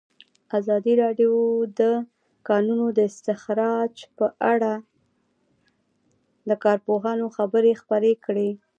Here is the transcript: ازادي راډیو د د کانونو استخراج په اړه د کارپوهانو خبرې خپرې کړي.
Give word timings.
ازادي 0.59 0.93
راډیو 1.03 1.33
د 1.65 1.67
د 1.79 1.81
کانونو 2.47 2.85
استخراج 3.09 3.93
په 4.17 4.25
اړه 4.53 4.73
د 6.49 6.51
کارپوهانو 6.65 7.25
خبرې 7.37 7.71
خپرې 7.81 8.13
کړي. 8.25 8.49